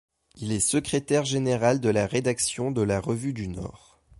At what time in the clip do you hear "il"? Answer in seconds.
0.37-0.51